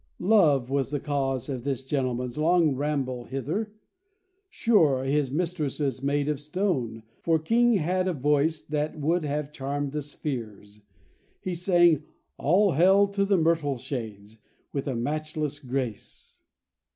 [0.17, 3.71] —Love was the cause of this gentleman's long ramble hither.
[4.49, 9.91] Sure his mistress was made of stone, for King had a voice would have charmed
[9.91, 10.81] the spheres;
[11.39, 12.01] he sang
[12.39, 14.39] "All hail to the Myrtle Shades"
[14.73, 16.39] with a matchless grace.